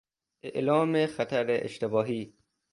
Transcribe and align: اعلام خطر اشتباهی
اعلام 0.43 1.05
خطر 1.07 1.45
اشتباهی 1.49 2.33